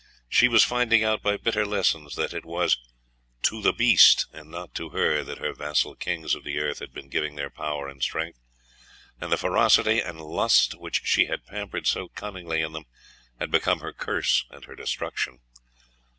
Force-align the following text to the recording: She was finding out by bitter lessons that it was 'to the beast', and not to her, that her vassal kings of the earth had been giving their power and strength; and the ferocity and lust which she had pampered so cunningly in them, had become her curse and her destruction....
She 0.27 0.47
was 0.47 0.63
finding 0.63 1.03
out 1.03 1.21
by 1.21 1.37
bitter 1.37 1.63
lessons 1.63 2.15
that 2.15 2.33
it 2.33 2.43
was 2.43 2.75
'to 3.43 3.61
the 3.61 3.71
beast', 3.71 4.25
and 4.33 4.49
not 4.49 4.73
to 4.73 4.89
her, 4.89 5.23
that 5.23 5.37
her 5.37 5.53
vassal 5.53 5.93
kings 5.93 6.33
of 6.33 6.43
the 6.43 6.57
earth 6.57 6.79
had 6.79 6.91
been 6.91 7.07
giving 7.07 7.35
their 7.35 7.51
power 7.51 7.87
and 7.87 8.01
strength; 8.01 8.39
and 9.19 9.31
the 9.31 9.37
ferocity 9.37 9.99
and 9.99 10.19
lust 10.19 10.73
which 10.73 11.03
she 11.05 11.25
had 11.27 11.45
pampered 11.45 11.85
so 11.85 12.07
cunningly 12.15 12.61
in 12.63 12.71
them, 12.71 12.87
had 13.39 13.51
become 13.51 13.81
her 13.81 13.93
curse 13.93 14.43
and 14.49 14.65
her 14.65 14.73
destruction.... 14.75 15.39